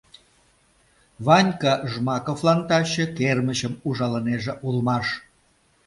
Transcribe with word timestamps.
Ванька 1.25 1.73
Жмаковлан 1.91 2.59
таче 2.69 3.05
кермычым 3.17 3.73
ужалынеже 3.87 4.53
улмаш... 4.67 5.07